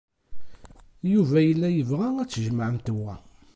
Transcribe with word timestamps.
Yuba 1.11 1.39
yella 1.47 1.67
yebɣa 1.71 2.07
ad 2.21 2.29
tjemɛemt 2.29 2.87
wa. 2.97 3.13